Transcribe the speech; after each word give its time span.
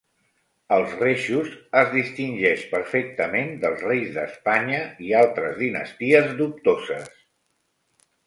"Els 0.75 0.93
Reixos" 1.01 1.49
es 1.81 1.91
distingeix 1.95 2.63
perfectament 2.71 3.53
dels 3.65 3.83
Reis 3.89 4.09
d'Espanya 4.17 4.81
i 5.09 5.13
altres 5.21 5.55
dinasties 5.61 6.33
dubtoses. 6.41 7.13